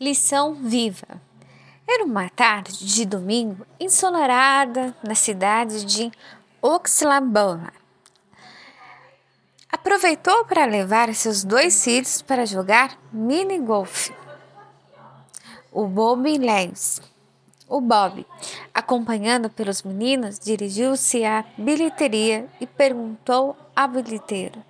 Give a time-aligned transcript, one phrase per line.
[0.00, 1.20] Lição viva.
[1.84, 6.12] Era uma tarde de domingo ensolarada na cidade de
[6.62, 7.72] Oxlabana.
[9.72, 14.10] Aproveitou para levar seus dois filhos para jogar mini golf.
[15.72, 17.02] O Bob Lewis.
[17.68, 18.24] O Bob,
[18.72, 24.64] acompanhado pelos meninos, dirigiu-se à bilheteria e perguntou ao bilheteiro: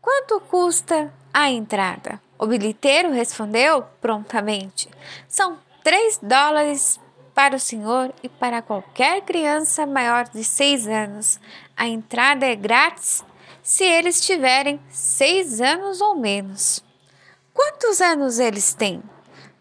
[0.00, 2.22] Quanto custa a entrada?
[2.42, 4.90] O bilheteiro respondeu prontamente:
[5.28, 6.98] São três dólares
[7.32, 11.38] para o senhor e para qualquer criança maior de seis anos.
[11.76, 13.24] A entrada é grátis
[13.62, 16.84] se eles tiverem seis anos ou menos.
[17.54, 19.00] Quantos anos eles têm?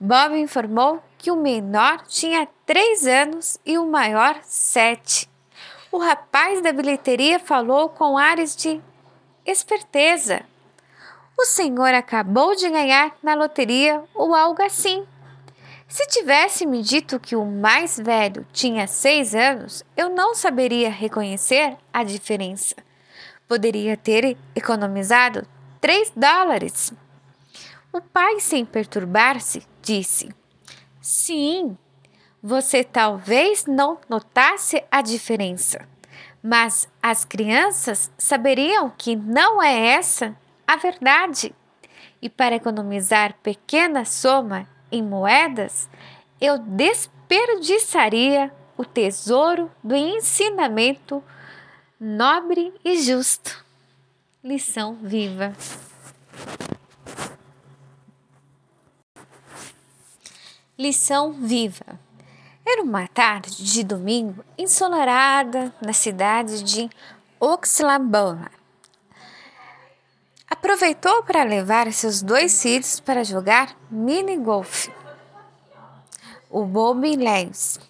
[0.00, 5.28] Bob informou que o menor tinha três anos e o maior sete.
[5.92, 8.80] O rapaz da bilheteria falou com ares de
[9.44, 10.48] esperteza.
[11.40, 15.06] O senhor acabou de ganhar na loteria ou algo assim.
[15.88, 21.78] Se tivesse me dito que o mais velho tinha seis anos, eu não saberia reconhecer
[21.90, 22.76] a diferença.
[23.48, 25.46] Poderia ter economizado
[25.80, 26.92] três dólares.
[27.90, 30.28] O pai, sem perturbar-se, disse:
[31.00, 31.74] Sim,
[32.42, 35.88] você talvez não notasse a diferença,
[36.42, 40.36] mas as crianças saberiam que não é essa
[40.70, 41.52] a verdade.
[42.22, 45.90] E para economizar pequena soma em moedas,
[46.40, 51.24] eu desperdiçaria o tesouro do ensinamento
[51.98, 53.64] nobre e justo.
[54.44, 55.52] Lição viva.
[60.78, 61.98] Lição viva.
[62.64, 66.88] Era uma tarde de domingo ensolarada na cidade de
[67.40, 68.59] Oxlabana
[70.60, 74.88] aproveitou para levar seus dois filhos para jogar mini golf.
[76.50, 77.80] O Bob Lewis.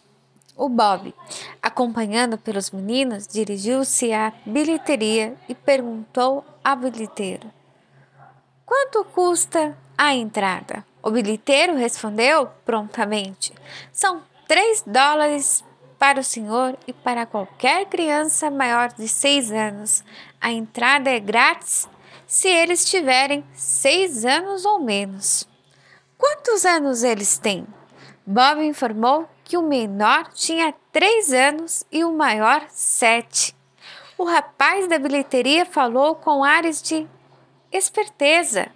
[0.57, 1.13] O Bob,
[1.61, 7.51] acompanhado pelos meninos, dirigiu-se à bilheteria e perguntou ao bilheteiro:
[8.65, 10.85] Quanto custa a entrada?
[11.03, 13.53] O bilheteiro respondeu prontamente:
[13.93, 15.65] São três dólares
[15.99, 20.05] para o senhor e para qualquer criança maior de seis anos.
[20.41, 21.89] A entrada é grátis
[22.31, 25.49] se eles tiverem seis anos ou menos.
[26.17, 27.67] Quantos anos eles têm?
[28.25, 33.53] Bob informou que o menor tinha três anos e o maior sete.
[34.17, 37.05] O rapaz da bilheteria falou com ares de
[37.73, 38.69] esperteza.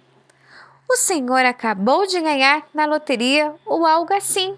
[0.89, 4.57] O senhor acabou de ganhar na loteria ou algo assim.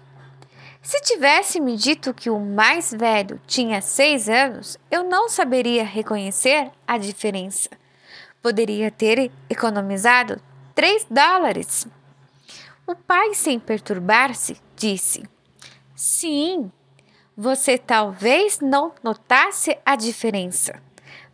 [0.82, 6.72] Se tivesse me dito que o mais velho tinha seis anos, eu não saberia reconhecer
[6.84, 7.70] a diferença
[8.42, 10.40] poderia ter economizado
[10.74, 11.86] três dólares.
[12.86, 15.22] O pai, sem perturbar-se, disse:
[15.94, 16.70] Sim,
[17.36, 20.80] você talvez não notasse a diferença,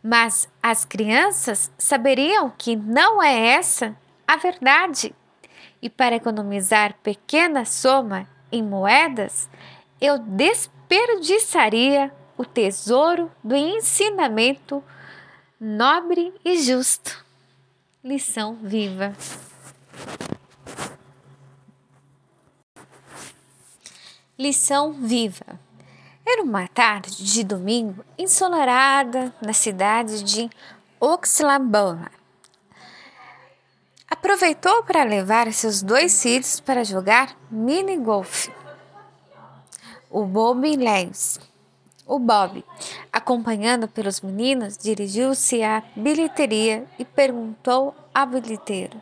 [0.02, 5.14] mas as crianças saberiam que não é essa a verdade.
[5.80, 9.48] E para economizar pequena soma em moedas,
[10.00, 14.82] eu desperdiçaria o tesouro do ensinamento
[15.60, 17.24] nobre e justo.
[18.02, 19.16] Lição viva.
[24.38, 25.58] Lição viva.
[26.26, 30.50] Era uma tarde de domingo ensolarada na cidade de
[30.98, 32.10] Oxlabana.
[34.10, 38.48] Aproveitou para levar seus dois filhos para jogar mini golf.
[40.10, 41.38] O Bob Lewis
[42.06, 42.64] o Bob,
[43.12, 49.00] acompanhado pelos meninos, dirigiu-se à bilheteria e perguntou ao bilheteiro: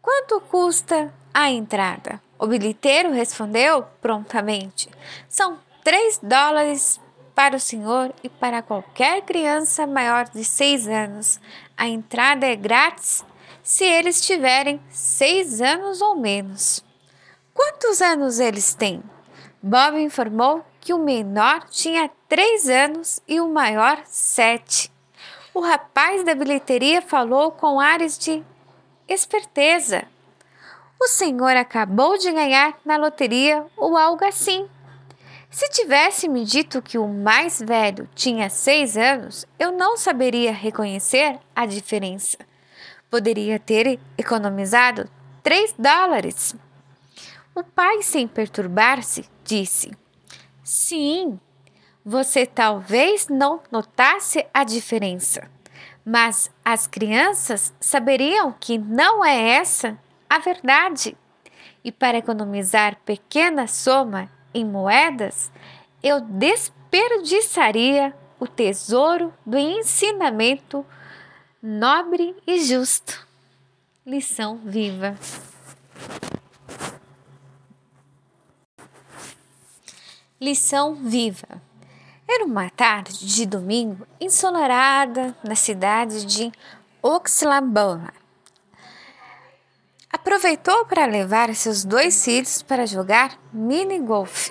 [0.00, 2.20] Quanto custa a entrada?
[2.38, 4.88] O bilheteiro respondeu prontamente:
[5.28, 7.00] São três dólares
[7.34, 11.40] para o senhor e para qualquer criança maior de seis anos.
[11.76, 13.24] A entrada é grátis
[13.62, 16.84] se eles tiverem seis anos ou menos.
[17.52, 19.02] Quantos anos eles têm?
[19.62, 24.90] Bob informou que o menor tinha três anos e o maior sete.
[25.52, 28.42] O rapaz da bilheteria falou com ares de
[29.08, 30.04] esperteza.
[30.98, 34.68] O senhor acabou de ganhar na loteria ou algo assim.
[35.50, 41.38] Se tivesse me dito que o mais velho tinha seis anos, eu não saberia reconhecer
[41.56, 42.38] a diferença.
[43.10, 45.10] Poderia ter economizado
[45.42, 46.54] três dólares.
[47.52, 49.90] O pai, sem perturbar-se, disse:
[50.72, 51.40] Sim,
[52.04, 55.50] você talvez não notasse a diferença,
[56.04, 61.16] mas as crianças saberiam que não é essa a verdade.
[61.82, 65.50] E para economizar pequena soma em moedas,
[66.00, 70.86] eu desperdiçaria o tesouro do ensinamento
[71.60, 73.26] nobre e justo.
[74.06, 75.16] Lição viva.
[80.42, 81.60] Lição viva.
[82.26, 86.50] Era uma tarde de domingo ensolarada na cidade de
[87.02, 88.14] Oxlambona.
[90.10, 94.50] Aproveitou para levar seus dois filhos para jogar mini golf.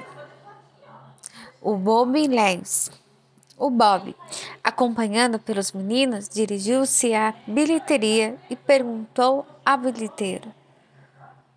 [1.59, 2.91] O Bob Lens,
[3.57, 4.15] o Bob,
[4.63, 10.53] acompanhando pelos meninos, dirigiu-se à bilheteria e perguntou ao bilheteiro: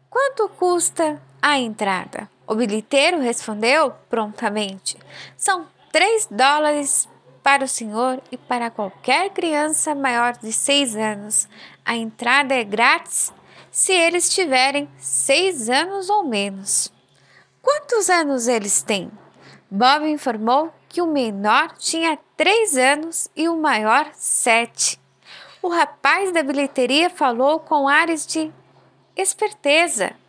[0.08, 2.31] Quanto custa a entrada?
[2.52, 4.99] O bilheteiro respondeu prontamente:
[5.38, 7.08] São três dólares
[7.43, 11.49] para o senhor e para qualquer criança maior de seis anos.
[11.82, 13.32] A entrada é grátis
[13.70, 16.93] se eles tiverem seis anos ou menos.
[17.62, 19.10] Quantos anos eles têm?
[19.70, 25.00] Bob informou que o menor tinha três anos e o maior sete.
[25.62, 28.52] O rapaz da bilheteria falou com ares de
[29.16, 30.20] esperteza.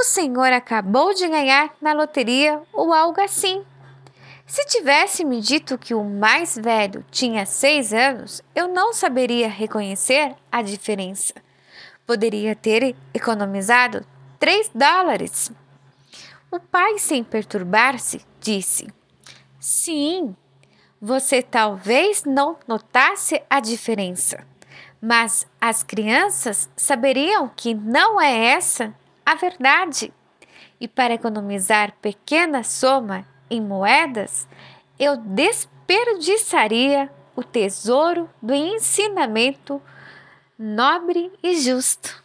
[0.00, 3.62] O senhor acabou de ganhar na loteria ou algo assim.
[4.46, 10.34] Se tivesse me dito que o mais velho tinha seis anos, eu não saberia reconhecer
[10.50, 11.34] a diferença.
[12.06, 14.02] Poderia ter economizado
[14.38, 15.52] três dólares.
[16.50, 18.88] O pai, sem perturbar-se, disse:
[19.60, 20.34] Sim,
[20.98, 24.46] você talvez não notasse a diferença,
[24.98, 28.98] mas as crianças saberiam que não é essa
[29.30, 30.12] a verdade.
[30.80, 34.48] E para economizar pequena soma em moedas,
[34.98, 39.80] eu desperdiçaria o tesouro do ensinamento
[40.58, 42.24] nobre e justo.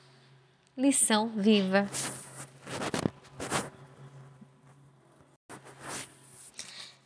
[0.76, 1.88] Lição viva.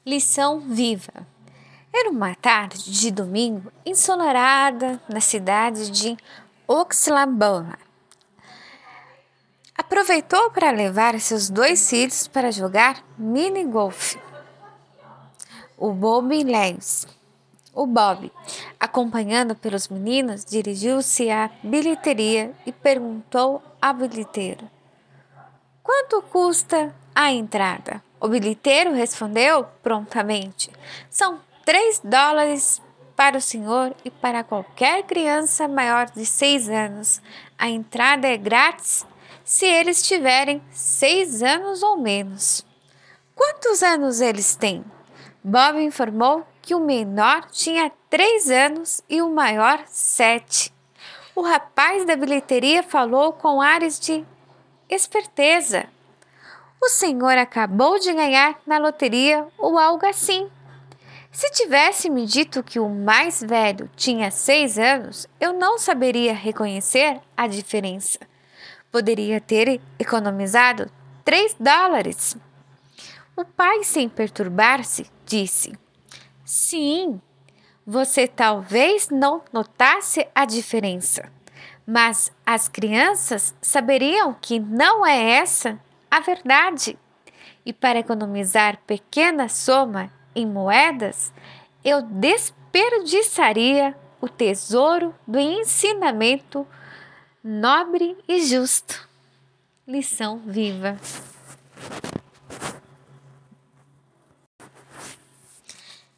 [0.06, 1.28] Lição viva.
[1.94, 6.16] Era uma tarde de domingo ensolarada na cidade de
[6.66, 7.89] Oxlambona.
[9.80, 14.18] Aproveitou para levar seus dois filhos para jogar mini golf.
[15.78, 17.08] O Bob Lens,
[17.74, 18.30] o Bob,
[18.78, 24.70] acompanhando pelos meninos, dirigiu-se à bilheteria e perguntou ao bilheteiro:
[25.82, 28.04] Quanto custa a entrada?
[28.20, 30.70] O bilheteiro respondeu prontamente:
[31.10, 32.82] São três dólares
[33.16, 37.22] para o senhor e para qualquer criança maior de seis anos.
[37.58, 39.08] A entrada é grátis
[39.50, 42.64] se eles tiverem seis anos ou menos.
[43.34, 44.86] Quantos anos eles têm?
[45.44, 50.72] Bob informou que o menor tinha três anos e o maior sete.
[51.36, 54.24] O rapaz da bilheteria falou com ares de
[54.88, 55.88] esperteza.
[56.80, 60.48] O senhor acabou de ganhar na loteria ou algo assim.
[61.32, 67.20] Se tivesse me dito que o mais velho tinha seis anos, eu não saberia reconhecer
[67.36, 68.20] a diferença.
[68.92, 70.90] Poderia ter economizado
[71.24, 72.36] três dólares.
[73.36, 75.78] O pai, sem perturbar-se, disse:
[76.44, 77.22] Sim,
[77.86, 81.32] você talvez não notasse a diferença,
[81.86, 86.98] mas as crianças saberiam que não é essa a verdade.
[87.66, 91.32] E para economizar pequena soma em moedas,
[91.84, 96.68] eu desperdiçaria o tesouro do ensinamento
[97.44, 99.08] nobre e justo.
[99.88, 101.00] Lição viva.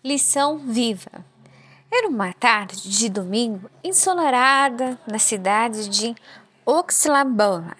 [0.04, 1.24] Lição viva.
[1.92, 6.16] Era uma tarde de domingo ensolarada na cidade de
[6.66, 7.78] Oxlambona.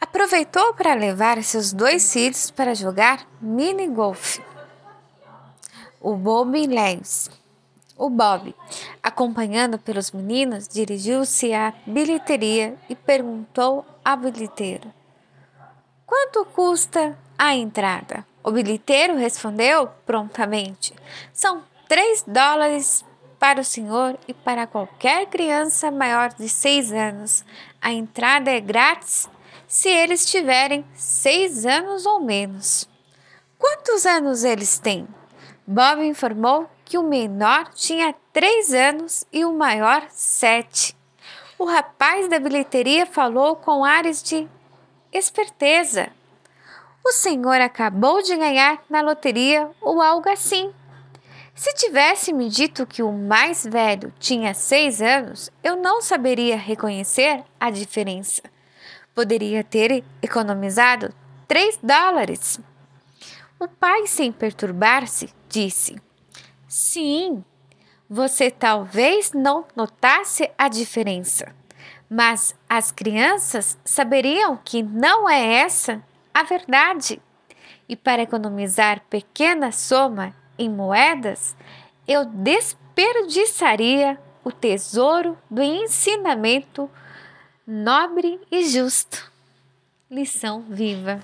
[0.00, 4.38] Aproveitou para levar seus dois filhos para jogar mini golf.
[6.00, 7.30] O Bob Lens,
[7.96, 8.54] o Bob,
[9.02, 14.92] acompanhando pelos meninos, dirigiu-se à bilheteria e perguntou ao bilheteiro:
[16.04, 18.26] Quanto custa a entrada?
[18.44, 20.94] O bilheteiro respondeu prontamente:
[21.32, 23.04] São três dólares
[23.38, 27.44] para o senhor e para qualquer criança maior de seis anos.
[27.80, 29.28] A entrada é grátis
[29.66, 32.88] se eles tiverem seis anos ou menos.
[33.58, 35.08] Quantos anos eles têm?
[35.66, 40.96] Bob informou que o menor tinha três anos e o maior sete.
[41.58, 44.46] O rapaz da bilheteria falou com ares de
[45.12, 46.08] esperteza.
[47.04, 50.72] O senhor acabou de ganhar na loteria ou algo assim.
[51.54, 57.42] Se tivesse me dito que o mais velho tinha seis anos, eu não saberia reconhecer
[57.58, 58.42] a diferença
[59.16, 61.10] Poderia ter economizado
[61.48, 62.60] três dólares.
[63.58, 65.96] O pai, sem perturbar-se, disse:
[66.68, 67.44] Sim,
[68.08, 71.54] você talvez não notasse a diferença,
[72.08, 77.20] mas as crianças saberiam que não é essa a verdade.
[77.88, 81.56] E para economizar pequena soma em moedas,
[82.06, 86.90] eu desperdiçaria o tesouro do ensinamento
[87.66, 89.30] nobre e justo.
[90.08, 91.20] Lição viva.